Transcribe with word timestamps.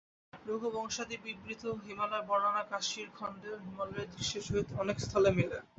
রঘুবংশাদি-বিবৃত 0.33 1.63
হিমালয়-বর্ণনা 1.83 2.63
কাশ্মীরখণ্ডের 2.71 3.55
হিমালয়ের 3.65 4.11
দৃশ্যের 4.13 4.43
সহিত 4.47 4.67
অনেক 4.81 4.97
স্থলে 4.99 5.29
মিলে। 5.37 5.57